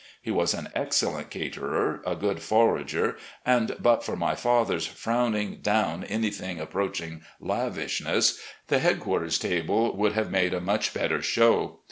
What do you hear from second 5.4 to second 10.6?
down an)d;hing approach ing lavishness, the headquarters' table would have made a